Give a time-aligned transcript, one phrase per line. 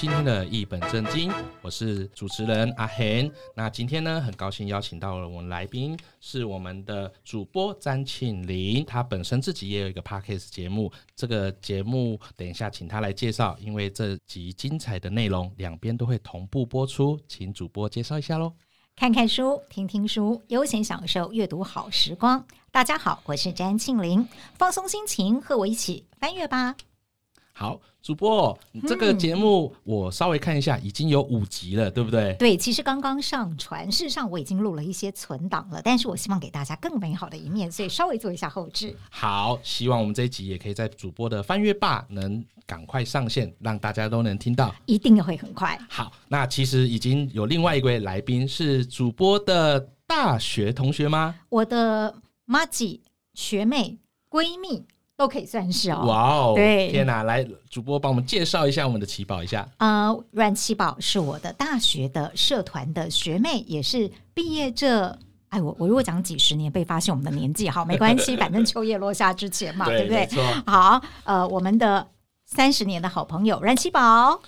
[0.00, 3.30] 今天的一本正经，我是主持人阿恒。
[3.54, 8.82] 那今天呢，很高兴邀请到了我们来宾，是我们的主播詹庆林。
[8.86, 18.54] 他本身自己也有一个 Podcast 节目，这个节目等一下请他来介绍，因为这集精彩的内容两边都会同步播出，请主播介绍一下喽。
[18.96, 22.42] 看看书，听听书，悠闲享受阅读好时光。
[22.72, 26.74] 大家好，我是詹庆林，放松心情，和我一起翻阅吧。
[27.52, 32.34] 好，主播，这个节目我稍微看一下，已经有五集了，对不对？
[32.38, 38.96] 对，其实刚刚上传，事实上我已经录了一些存档了，但是我希望给大家更美好的一面，所以稍微做一下后置。
[39.10, 45.78] 好，希望我们这一集也可以在主播的翻阅吧能赶快上线，让大家都能听到，一定会很快。
[45.90, 51.34] 好，那其实已经有另外一位来宾是主播的大学同学吗？
[51.50, 52.14] 我的
[52.46, 53.02] 麻吉
[53.34, 53.98] 学妹
[54.30, 54.86] 闺蜜。
[55.20, 56.02] 都可以算是哦。
[56.06, 56.52] 哇哦！
[56.56, 57.24] 对，天哪！
[57.24, 59.68] 来，主播帮我们介绍一下我们的奇宝一下。
[59.76, 65.14] 呃，阮奇宝是我的大学的社团的学妹，也是毕业这……
[65.50, 70.42] 哎，我我如果讲几十年被发现我们的年纪，好，没关系，反正秋叶落下之前嘛， 对，对不对？
[70.64, 72.06] 好，呃，我们的
[72.46, 74.40] 三十年的好朋友阮奇宝，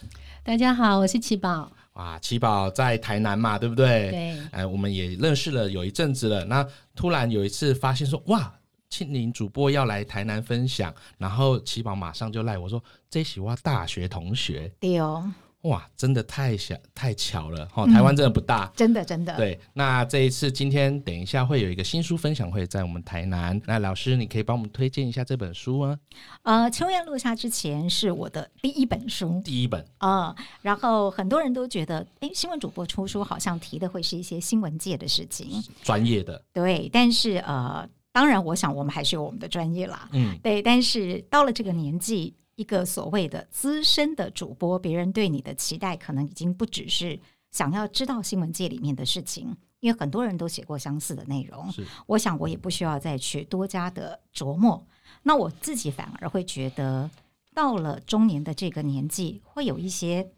[0.42, 1.70] 大家好，我是奇宝。
[1.94, 4.10] 哇，奇宝在台南嘛，对不对？
[4.10, 4.38] 对。
[4.52, 6.46] 哎，我们也认识了有一阵子了。
[6.46, 8.50] 那突然有一次发现说，哇！
[8.92, 17.86] 庆龄主播要来台南分享，然后奇宝马上就赖我说：“这是我大学同学。”对哦，哇，真的太小太巧了哈！
[17.86, 19.34] 台湾真的不大，嗯、真的真的。
[19.38, 25.98] 对，那这一次今天等一下会有一个新书分享会在我们台南，那老师你可以帮我们推荐一下这本书吗？
[26.42, 36.44] 呃，秋叶落下之前是我的第一本书，第一本啊、呃，然后很多人都觉得，哎，新闻主播出书好像提的会是一些新闻界的事情，专业的。
[36.52, 37.88] 对，但是呃。
[38.12, 40.08] 当然，我想我们还是有我们的专业啦。
[40.12, 40.60] 嗯，对。
[40.62, 47.18] 但是到了这个年纪，一个所谓的资深的主播，别人对你的期待可能已经不只是
[47.50, 51.72] 想要知道新闻界里面的事情，因为很多人都写过相似的内容。
[51.72, 54.86] 是，我想我也不需要再去多加的琢磨。
[55.22, 57.10] 那我自己反而会觉得，
[57.54, 60.30] 到了中年的这个年纪，会有一些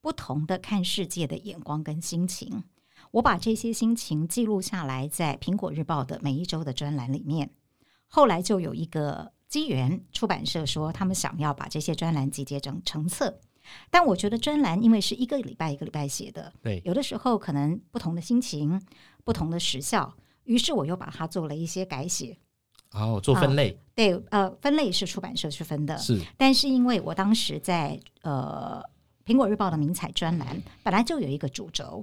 [0.00, 2.64] 不同的看世界的眼光跟心情。
[3.12, 7.50] 我把这些心情记录下来，在《苹果日报》的每一周的专栏里面。
[8.06, 13.38] 后来就有一个机缘，出版社说他们想要把这些专栏集结成成册。
[13.90, 18.80] 但我觉得专栏因为是一个礼拜一个礼拜写的，对，有的时候可能不同的心情、
[19.24, 22.38] 不同的时效，于是我又把它做了一些改写。
[22.92, 26.18] 哦，做分类，呃、对，呃，分类是出版社去分的，是。
[26.38, 28.82] 但是因为我当时在呃
[29.30, 32.02] 《苹果日报》的名采专栏本来就有一个主轴。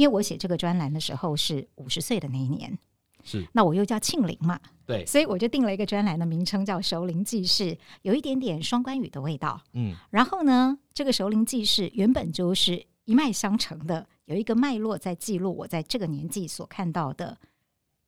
[0.00, 2.78] 因为我写这个专栏的时候是五十岁的那一年，
[3.22, 7.64] 是，那我又叫庆龄嘛，对，所以我就定了一个专栏的名称叫《熟龄记事》，
[8.00, 9.60] 有一点点双关语的味道。
[9.74, 17.36] 嗯，然后呢，这个《熟龄记事》原本就是一脉相承的，有一个脉络在记录我在这个年纪所看到的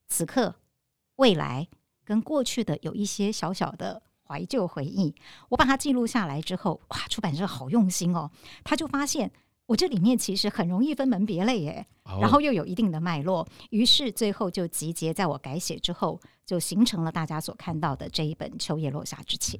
[0.08, 0.54] 此刻、
[1.16, 1.68] 未来
[2.06, 5.14] 跟过去的有一些小小的怀旧回忆。
[5.50, 8.30] 我把它记录下来之后，哇，出版社好用心哦，
[8.64, 9.30] 他就发现。
[9.66, 12.22] 我这里面其实很容易分门别类耶，oh.
[12.22, 19.58] 然后又有一定的脉络，于是最后就集结在我改写之后，就形成了大家所看到的这一本《秋叶落下之前》。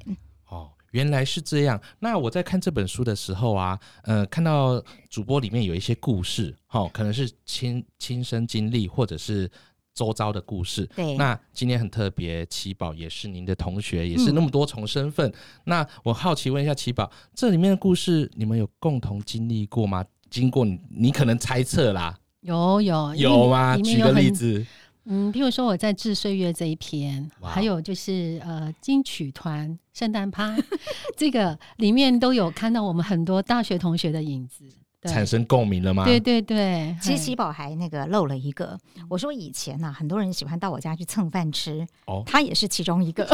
[0.49, 1.81] 哦，原来是这样。
[1.99, 9.51] 那我在看这本书的时候啊，呃，看到主播里面有一些故事，哦，可能是亲亲身经历，或者是。
[9.95, 15.29] 周遭的故事，对，那今天很特别，奇宝也是您的同学，也是那么多重身份。
[15.29, 20.05] 嗯、那我好奇问一下奇宝，这里面的故事你们有共同经历过吗？
[20.31, 23.77] 经过你，你可能猜测啦，有有有吗？
[23.77, 24.65] 举个例子，
[25.05, 30.57] 嗯，譬如说我在致岁月这一篇，还有就是呃金曲团圣诞趴，
[31.19, 34.65] 这个里面都有看到我们很多大学同学的影子。
[35.09, 36.05] 产生共鸣了吗？
[36.05, 38.79] 对对对，其实奇宝还那个漏了一个。
[39.09, 43.27] 我说以前呢、啊，很多人喜欢到我家去蹭饭吃，哦，他也是其中一个，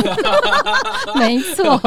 [1.17, 1.79] 没错，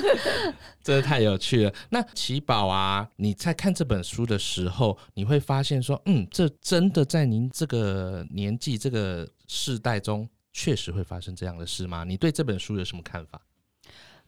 [0.82, 1.72] 真的太有趣了。
[1.90, 12.04] 那奇宝啊，你在看这本书的时候，你会发现说，嗯，这真的在您这个年纪、这个世代中，确实会发生这样的事吗？
[12.04, 13.40] 你对这本书有什么看法？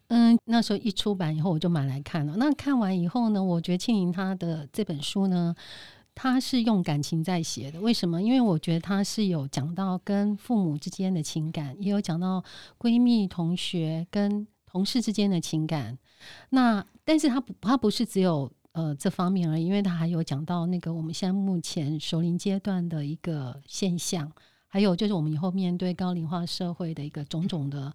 [0.09, 2.35] 嗯，那时候一出版以后，我就买来看了。
[2.37, 5.55] 那看完以后呢，我觉得庆龄他的这本书呢，
[6.15, 7.79] 他是用感情在写的。
[7.79, 8.23] 为什么？
[8.23, 12.43] 因为我觉得他是有讲到跟父母之间的情感，也有讲到
[12.79, 15.99] 闺蜜、同学跟同事之间的情感。
[16.49, 24.33] 那但是他不，他不是只有呃这方面而已，因为他还有讲到那个我们现在目前熟龄阶段的一个现象，
[24.69, 27.93] 还有就是我们以后面对高龄化社会的一个种种的。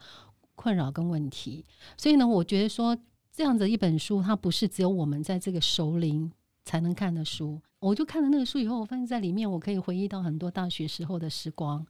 [0.63, 1.65] 困扰跟问题，
[1.97, 2.97] 所以呢，我觉得说
[3.33, 6.31] 这样子一本书，它不是只有我们在这个熟龄
[6.63, 7.61] 才能看的书。
[7.81, 11.85] 我就看了那个书以后，我发现在里面我可以回忆到很多大学时候的时光。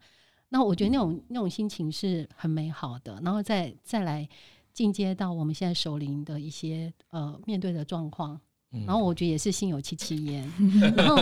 [0.50, 3.22] 那我觉得那种那种心情是很美好的。
[3.24, 4.28] 然后再再来
[4.74, 8.42] 进阶到我们现在熟龄的一些呃面对的状况。
[8.88, 10.52] 然后我觉得也是心有戚戚焉。
[10.98, 11.16] 然后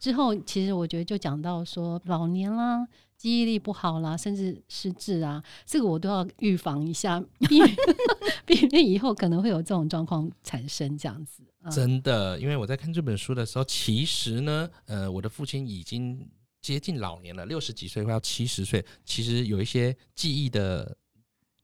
[0.00, 2.84] 之后，其实我觉得就讲到说老年啦，
[3.16, 7.18] 记忆力不好啦，甚至失智啊，这个我都要预防一下，
[7.48, 7.76] 避免
[8.44, 11.42] 避免以后可能会有这种状况产生这样子。
[11.62, 16.28] 嗯、真的，因为我在看这本书的时候，其实呢，呃，我的父亲已经
[16.60, 20.96] 接近老年了，六十几岁快要七十岁，其实有一些记忆的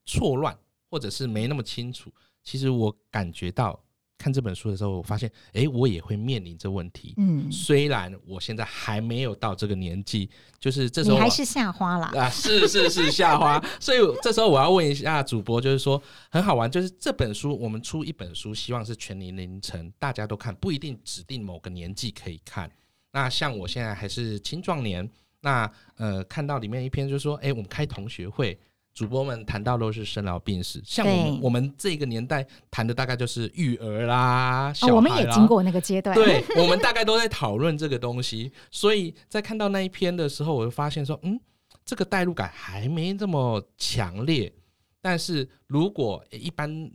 [0.05, 0.57] 错乱，
[0.89, 2.11] 或者是没那么清楚。
[2.43, 3.79] 其实我感觉到。
[4.23, 7.13] 看这本书的时候，我发现，哎、欸，我也会面临这问题。
[7.17, 10.29] 嗯，虽然我现在还没有到这个年纪，
[10.61, 12.09] 就是这时候你还是夏花啦。
[12.15, 13.61] 啊，是是是夏花。
[13.81, 22.71] 所以这时候我要问一下主播，就是说很好玩，就是这本书我们出一本书，希望是全年龄层大家都看，不一定指定某个年纪可以看。
[23.11, 25.09] 那像我现在还是青壮年，
[25.41, 28.57] 那呃，看到里面一篇就是说，哎、欸，我们开同学会。
[28.93, 38.51] 主播们谈到都是生老病死，像我们我们这个年代谈的大概就是育儿啦，小孩啦，哦，我们也经过那个阶段，对， 我们大概都在讨论这个东西。
[38.69, 41.39] 所以在看到那一篇的时候，我就发现说，嗯，
[41.83, 44.53] 这个代入感还没这么强烈。
[45.01, 46.91] 但是如果一般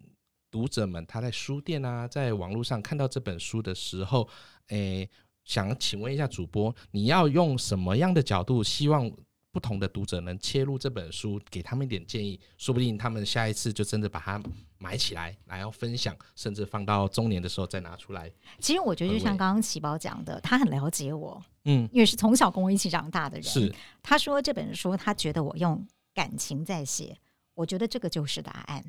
[0.53, 4.29] 读者们他在书店啊，在网络上看到这本书的时候，
[4.69, 5.11] 诶、欸，
[5.44, 9.11] 想请问一下主播，你要用什么样的角度希望？
[9.50, 14.41] 不同的读者能切入这本书，给他们一点建议，说不定他们下一次就真的把它
[14.77, 18.31] 买起来，然后分享，甚至放到中年的时候再拿出来。
[18.61, 23.43] 其实我觉得，就像刚刚奇宝讲的，他很了解我，嗯，因为是从小跟我一起长大的人。
[23.43, 27.17] 是，他说这本书，他觉得我用感情在写，
[27.55, 28.85] 我觉得这个就是答案。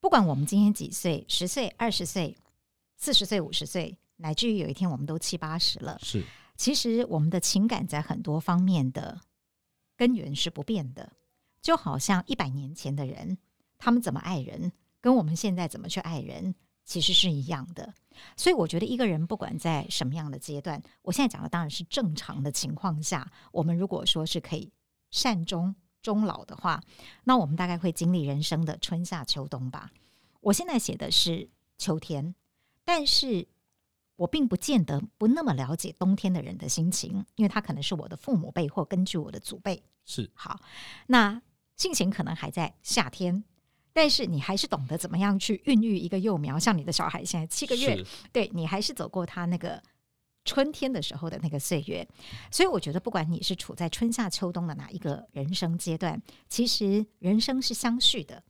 [0.00, 2.34] 不管我们今天几岁，十岁、二十岁、
[2.96, 6.24] 四十岁、五十岁，乃至于有一天我们都七八十了，是，
[6.56, 9.20] 其实我们的情感在很多方面的。
[10.00, 11.12] 根源是不变的，
[11.60, 13.36] 就好像一百年前的人，
[13.76, 16.54] 他们怎么爱人，跟我们现在怎么去爱人，
[16.86, 17.92] 其实是一样的。
[18.34, 24.72] 所以我觉得一个人不管在什么样的阶段，我现在讲的当然是正常的情况下，我们如果说是可以
[25.10, 26.82] 善终终老的话，
[27.24, 29.90] 那我们大概会经历人生的春夏秋冬吧。
[30.40, 32.34] 我现在写的是秋天，
[32.86, 33.46] 但是。
[34.20, 39.82] 我并不见得不那么了解冬天的人的心情，因为他可能是我的父母辈或根据我的祖辈。
[40.04, 40.60] 是好，
[41.06, 41.40] 那
[41.74, 43.42] 性情可能还在夏天，
[43.94, 49.82] 但是你还是懂得怎么样去孕育一个幼苗，像你的小孩现在七个月，对，你还是走过他那个
[50.44, 52.06] 春天的时候的那个岁月。
[52.50, 58.42] 所以我觉得，不管你是处在春夏秋冬的哪一个人生阶段，其实人生是相续的，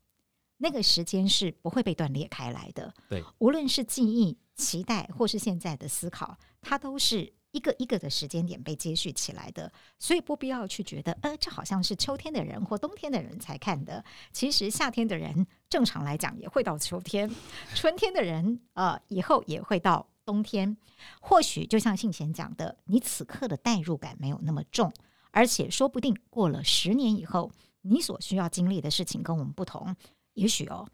[0.63, 2.95] 那个时间是不会被断裂开来的。
[3.09, 4.39] 对，无论是记忆。
[4.57, 14.05] 期待或是现在的思考，它都是一个一个的时间点被接续起来的，所以不必要去觉得，呃，这好像是秋天的人或冬天的人才看的。
[14.35, 17.31] 其实夏天的人正常来讲也会到秋天，
[17.75, 20.77] 春天的人呃以后也会到冬天。
[21.23, 24.93] 或许就像信贤讲的，你此刻的代入感没有那么重，
[25.31, 27.51] 而且说不定过了十年以后，
[27.81, 29.97] 你所需要经历的事情跟我们不同。
[30.35, 30.89] 也许哦，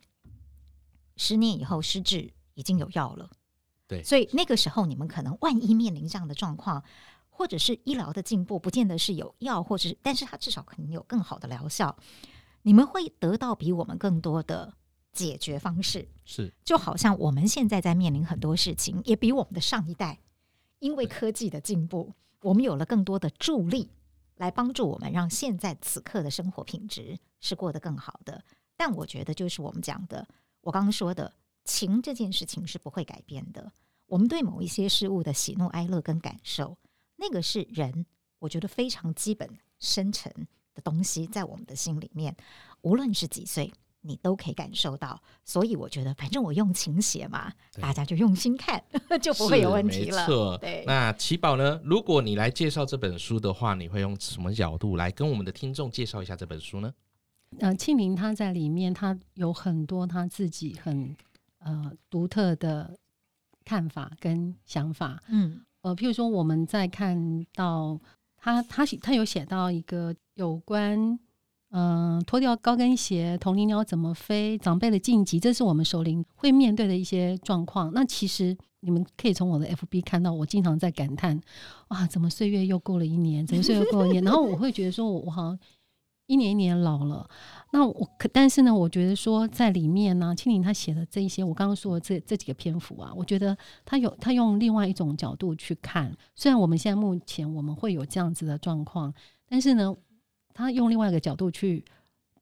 [1.16, 3.31] 十年以后失智已经有药了。
[3.87, 6.83] 对，所以那个时候你们可能万一面临这样的状况，
[7.28, 11.97] 或者是医疗的进步，不见得是有药，或者是，但是它至少可能有更好的疗效，
[12.62, 14.75] 你们会得到比我们更多的
[15.12, 16.09] 解决方式。
[16.25, 20.19] 是，就好像我们现在在面临很多事情，也比我们的上一代，
[20.81, 23.93] 因为科技的进步，我们有了更多的助力
[24.37, 28.43] 来帮助我们，让现在此刻的生活品质是过得更好的。
[28.76, 30.26] 但我觉得，就是我们讲的，
[30.61, 31.33] 我刚刚说的。
[31.68, 33.73] 情这件事情是不会改变的。
[34.06, 36.78] 我们对某一些事物的喜怒哀乐跟感受，
[37.16, 38.06] 那个是人，
[38.38, 40.33] 我觉得非常基本、深沉
[40.76, 42.37] 的东西，在我们的心里面，
[42.83, 45.21] 无论是几岁，你都可以感受到。
[45.45, 48.80] 所以我觉得，反正我用情写嘛，大家就用心看，
[49.21, 50.21] 就不会有问题了。
[50.21, 50.85] 没错，对。
[50.87, 51.80] 那奇宝呢？
[51.83, 56.95] 如果你来介绍这本书的话，你会用什么角度来跟我们的听众介绍一下这本书呢？
[57.60, 61.16] 呃，庆龄他在里面，他有很多他自己很。
[61.58, 62.96] 呃，独特的
[63.64, 67.98] 看法跟想法，嗯，呃，譬如说我们在看到
[68.36, 70.96] 他，他他有写到一个有关，
[71.70, 77.90] 嗯、呃，脱掉高跟鞋，同龄鸟怎么飞，长辈的晋级，这是我们首领会面对的一些状况。
[77.92, 81.40] 那其实你们可以从我的 FB 看到，我经常在感叹，
[81.88, 84.22] 哇，怎么岁月又过了一年，怎么岁月又过了一年？
[84.22, 85.58] 然后我会觉得说，我好像
[86.26, 87.28] 一年一年老了。
[87.73, 96.16] 那我可，但是呢，我觉得说在里面呢，青柠他写的这一些，我刚刚说的这这几个篇幅啊，我觉得他有他用另外一种角度去看。
[96.35, 99.12] 虽然我们现在目前我们会有这样子的状况，
[99.49, 99.95] 但是呢，
[100.54, 101.85] 他用另外一个角度去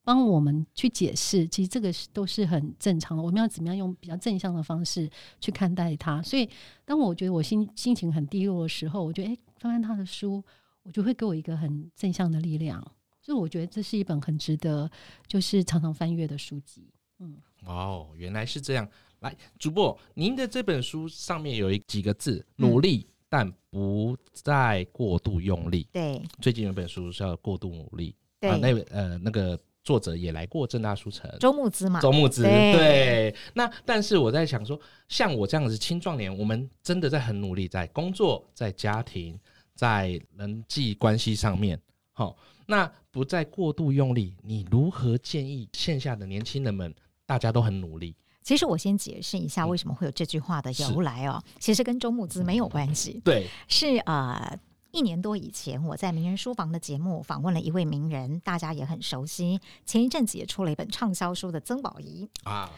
[0.05, 3.23] 帮我们去解释，其实这个是都是很正常的。
[3.23, 5.09] 我们要怎么样用比较正向的方式
[5.41, 6.23] 去看待他？
[6.23, 6.49] 所以，
[6.85, 10.45] 当我觉得我心心情很低落的时候，我觉得诶，翻翻他的书，
[10.83, 12.87] 我就会给我一个很正向的力量。
[13.25, 14.91] 所以我觉得这是一本很值得，
[15.27, 16.93] 就是常常翻阅的书籍。
[17.21, 18.87] 嗯，哦，原来是这样。
[19.21, 25.89] 来，主播，您的这本书上面有一几个字：努力，嗯、但不再过度用力。
[25.91, 28.11] 对，最近有一本书叫《过度努力》。
[28.41, 32.03] 对，啊、那呃，那个作者也来过正大书城，周牧之嘛。
[32.03, 33.37] 周牧之，对，对。
[33.55, 34.79] 那但是我在想说，
[35.09, 39.41] 像我这样子青壮年，我们真的在很努力，在工作、在家庭、
[39.75, 41.81] 在人际关系上面，
[42.13, 42.37] 好、哦。
[42.67, 46.95] 那不再过度用力，你如何建议线下的年轻人们？
[47.27, 48.15] 大家都很努力。
[48.43, 51.43] 其实我先解释一下为什么会有这句话的由来哦。
[51.47, 53.19] 嗯、其实跟周慕姿没有关系。
[53.25, 54.59] 对，是呃
[54.91, 59.59] 一年多以前，我在名人书房的节目访问了一位名人，大家也很熟悉。
[59.87, 62.71] 前一阵子也出了一本畅销书的曾宝仪啊。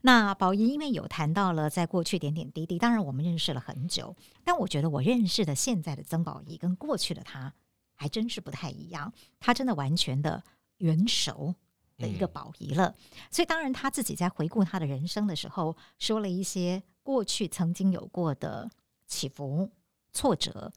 [0.00, 7.54] 那宝仪因为有谈到了在过去点点滴滴，当然我们认识了很久，但我觉得我认识的现在的曾宝仪跟过去的他。
[8.02, 10.42] 还真是不太一样，他真的完全的
[10.78, 11.54] 元首
[11.98, 12.88] 的一个宝仪了。
[12.88, 12.94] 嗯、
[13.30, 18.68] 所以当然他自己在回顾他的人生的时候，说了一些过去曾经有过的
[19.06, 19.70] 起伏、
[20.12, 20.72] 挫折。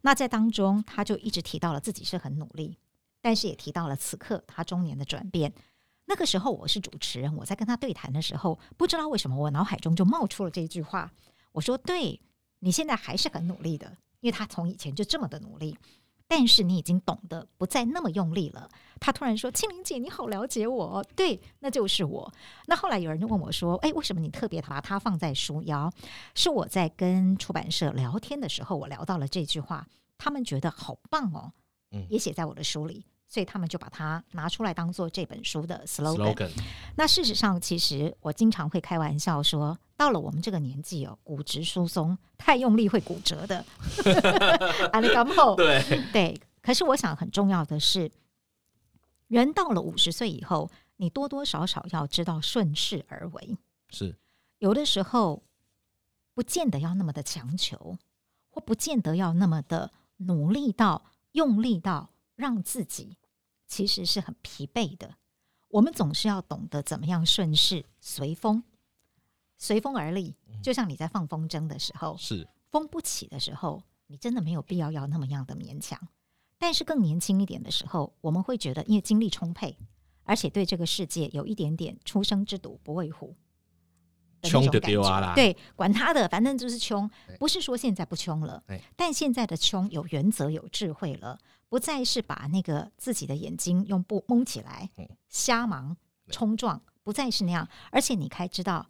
[0.00, 2.76] 那在当中，他就一直提到了自己是很努力，
[3.20, 5.54] 但是也提到了此刻他中年的转变。
[6.06, 11.12] 那个时候我是主持人，我在跟他对谈的时候，不知道为什么我脑海中就冒出了这句话。
[11.52, 12.20] 我说：“对，
[12.58, 15.78] 你现在还是很努力的，因为他从以前就这么的努力。”
[16.36, 18.68] 但是你已经懂得不再那么用力了。
[18.98, 22.32] 他突然说：“青玲姐，你好了解我。”对，那就是我。
[22.66, 25.88] 那后来有人就问我说：“哎，为什么你特别把它放在书腰？”
[26.34, 29.86] 是我在跟出版社聊天的时候，我聊到了这句话，
[30.18, 31.52] 他们觉得好棒哦，
[31.92, 33.04] 嗯，也写在我的书里。
[33.26, 36.50] 所以他们就把它拿出来当做这本书的 slogan。
[36.96, 43.64] 那事实上，其实我经常会开玩笑说，到了我们这个年纪哦，骨质疏松太用力会骨折的。
[44.92, 46.40] 啊，你刚好对对。
[46.62, 48.10] 可是我想很重要的是，
[49.28, 53.58] 人到了五十岁以后，你多多少少要知道顺势而为。
[53.90, 54.16] 是
[54.58, 55.42] 有的时候
[56.32, 57.98] 不见得要那么的强求，
[58.48, 63.16] 或不见得要那么的努力到用力到让自己。
[63.66, 65.16] 其实是很疲惫的。
[65.70, 68.62] 我们总是要懂得怎么样顺势随风，
[69.58, 70.36] 随风而立。
[70.62, 75.98] 就像你在放风筝的时候，是风不起的时候，你真的没有必要要那么样的勉强。
[76.58, 79.76] 但是更年轻一点的时候，我们会觉得，因为精力充沛，
[80.22, 83.34] 而且对这个世界有一点点“初生之犊不畏虎”。
[84.44, 85.34] 穷就丢啊啦！
[85.34, 87.10] 对，管他的，反正就是穷。
[87.40, 88.62] 不是说现在不穷了，
[88.94, 94.90] 但现在的穷有原则、有智慧了，不再是把那个自己的眼睛用布蒙起来，
[95.28, 95.96] 瞎忙
[96.28, 97.68] 冲撞，不再是那样。
[97.90, 98.86] 而且你该知道，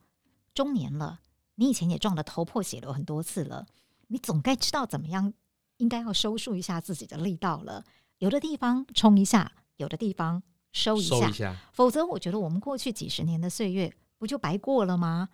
[0.55, 1.21] 中年了，
[1.55, 3.67] 你以前也撞得头破血流很多次了，
[4.09, 5.33] 你总该知道怎么样，
[5.79, 7.85] 应该要收束一下自己的力道了。
[8.19, 11.57] 有的地方冲一下，有的地方收一下，一下。
[11.73, 15.29] 否则，我觉得我们过去几十年的岁月不就白过了吗？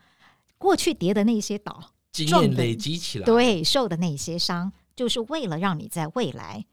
[0.56, 6.64] 过去跌的那些倒，经验累积起来，对，受的那些伤，就是为了让你在未来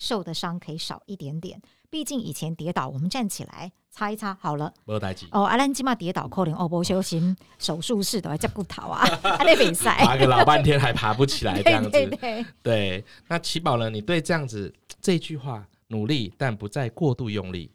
[0.00, 1.62] 受的伤可以少一点点。
[1.88, 5.26] 毕竟以前跌倒，我们站起来擦一擦，好了，没有代志。
[5.30, 9.04] 哦，阿兰基玛跌倒，可能哦不修心，手术室都要接骨头啊，
[9.38, 11.90] 还得比赛，爬个老半天还爬不起来， 这样子。
[11.90, 13.04] 对对对，对。
[13.28, 13.88] 那琦宝呢？
[13.88, 17.70] 你对这样子这句话，努力但不再过度用力。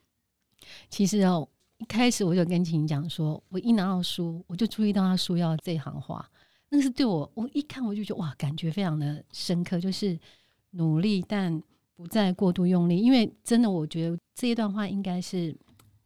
[0.90, 1.48] 其实哦。
[1.78, 6.26] 一开始我就跟庆讲说，我一拿到书，我就注意到他书要这行话，
[6.70, 10.18] 那是对我，我一看我就觉得哇，感觉非常的深刻，就是
[10.70, 11.62] 努力但
[11.96, 15.56] 不再过度用力，因为真的我觉得这一段话应该是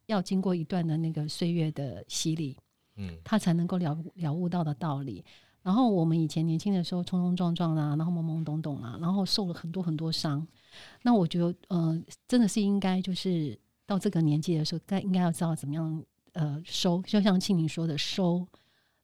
[0.06, 2.56] 要经过一段的那个岁月的洗礼，
[2.96, 5.24] 嗯，他才能够了了悟到的道理。
[5.62, 10.48] 然后我们以前年轻的时候冲冲撞撞啊，然后懵懵懂懂啊，然后受了很多很多伤，
[11.02, 13.60] 那我觉得呃，真的是应该就是。
[13.90, 16.04] 到这个年纪的时候，该应该要知道怎么样
[16.34, 18.46] 呃收，就像庆宁说的收，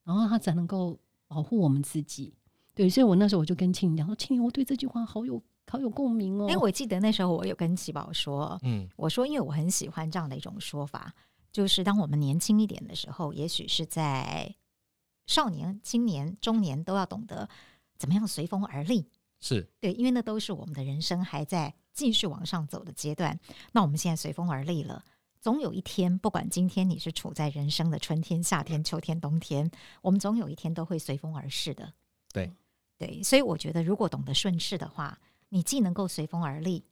[0.03, 0.95] 然后他才能够
[1.27, 2.31] 保护我们自己。
[2.75, 5.41] 对，所以我那时候我就跟庆宁讲说：“庆宁，我对这句话好有
[5.75, 11.13] 好有共鸣哦。”因为我记得那时候我有跟琦宝说，嗯，我说因为我很喜欢这样的一种说法，
[11.51, 14.55] 就是当我们年轻一点的时候，也许是在
[15.27, 17.49] 少年、青年、中年都要懂得
[17.97, 19.09] 怎么样随风而立。
[19.41, 23.39] 是对，因为那都是我们的人生还在继续往上走的阶段。
[23.73, 25.03] 那我们现在随风而立了，
[25.39, 29.69] 总有一天，不管今天你是处在人生的春天、夏天、秋天、冬天，
[30.01, 31.93] 我们总有一天都会随风而逝的。
[32.33, 32.51] 对
[32.97, 35.19] 对，所以我觉得，如果懂得顺势的话，
[35.55, 36.83] 你既能够随风而立，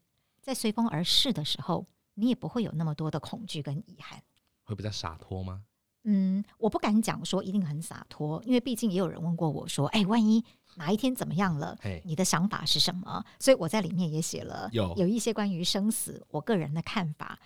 [0.42, 4.24] 在随风而逝的时候，你也不会有那么多的恐惧跟遗憾。
[4.64, 5.66] 会比较洒脱吗？
[6.06, 10.42] 嗯，我不敢讲说一定很洒脱，因为毕竟也有人问过我说：“哎，万一
[10.78, 11.78] 哪一天怎么样了？
[12.06, 17.38] 你的想法是什么？”所以我在里面也写了有有一些关于生死我个人的看法。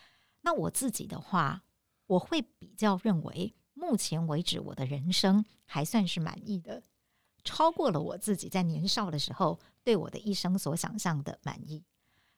[0.41, 1.63] 那我自己的话，
[2.05, 6.83] 我会比较认为，目前为止我的人生还算是满意的，
[7.43, 11.81] 超过了我自己在年少的时候对我的一生所想象的满意。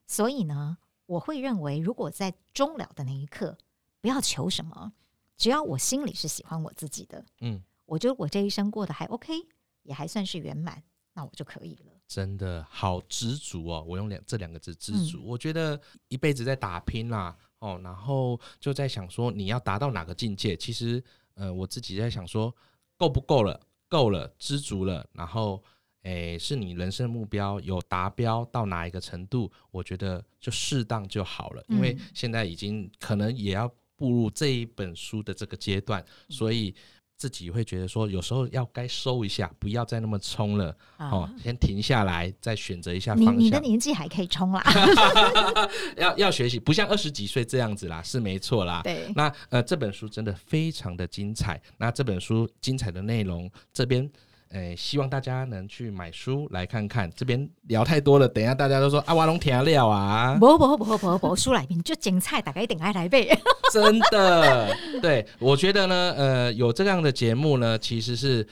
[0.05, 0.77] 所以呢，
[1.07, 3.57] 我会认为，如果在终了的那一刻，
[4.01, 4.93] 不要求什么。
[5.35, 9.33] 只要我心里是喜欢我自己的，嗯，我觉得我这一生过得还 OK，
[9.81, 11.91] 也还算是圆满，那我就可以了。
[12.07, 13.83] 真的好知足哦！
[13.87, 15.17] 我用两这两个字知足。
[15.17, 20.55] 嗯、我觉得一辈子在打拼啦，哦，然后就在想说你要达到哪个境界？
[20.55, 21.03] 其实，
[21.33, 22.55] 呃，我自己在想说
[22.95, 23.59] 够不够了？
[23.87, 25.03] 够了，知足了。
[25.13, 25.63] 然后，
[26.03, 29.51] 诶，是你人生目标有达标到哪一个程度？
[29.71, 33.71] 我觉得就适当就好了，因为现在已经可能也要。
[33.99, 36.73] 步入这一本书的这个阶段，所以
[37.17, 43.37] 自己会觉得说，有时候要该收一下，不要再那么冲了，啊、哦，先停下来，再选择一下方向。
[43.37, 44.63] 你你的年纪还可以冲啦，
[45.99, 48.79] 要要学习，不像二十几岁这样子啦，是没错啦。
[48.85, 51.61] 对，那呃，这本书真的非常的精彩。
[51.77, 54.09] 那这本书精彩的内容，这边。
[54.49, 57.07] 哎，希望大家能去买书来看看。
[57.15, 60.35] 这边聊太多了，等一下大家都说啊，我拢听了啊。
[60.39, 63.29] 不不不不不不，书来宾就精彩，大家一定爱来背。
[63.71, 68.47] 真的，对，我觉得呢，呃，有这样的节目呢，其实是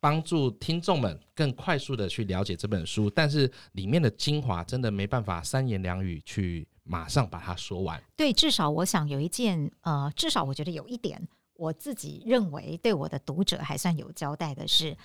[0.00, 8.02] 帮助听众们更快速的去了解这本书，但是里面的精华真的没办法三言两语去马上把它说完。
[8.16, 11.22] 对，至少我想有一件，呃，至少我觉得有一点，
[11.54, 14.96] 我自己认为对我的读者还算有交代的是。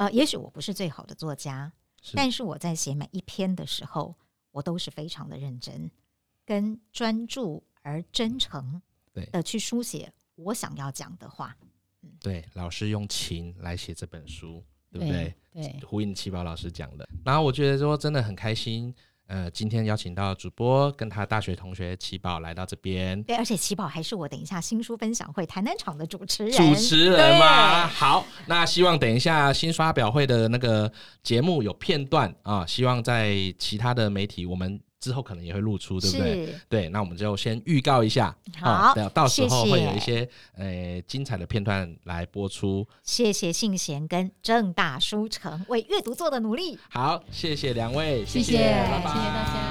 [0.00, 4.16] 呃，也许我不是最好的作家，是但是我在写每一篇的时候，
[4.50, 5.90] 我都是非常的认真、
[6.46, 8.80] 跟专注而真诚
[9.30, 11.54] 的去书写我想要讲的话。
[12.18, 15.34] 对，老师用情来写这本书，对不对？
[15.52, 17.06] 对，对呼应七宝老师讲的。
[17.22, 18.94] 然后我觉得说真的很开心。
[19.30, 27.86] 呃，今天邀请到主播跟他大学同学齐宝来到这边，对，而且齐宝还是我等一下新书分享会台南场的主持人，主持人嘛。
[27.86, 34.80] 好，那希望等一下新发表会的那个节目有片段啊，希望在其他的媒体我们。
[35.00, 36.46] 之后可能也会露出，对不对？
[36.46, 42.86] 是对，那我们就先预告一下，好，哦、到时候会有一些谢谢呃精彩的片段来播出。
[43.02, 46.78] 谢谢信贤跟正大书城为阅读做的努力。
[46.90, 49.69] 好，谢谢两位，谢谢，谢谢，拜拜谢谢大家。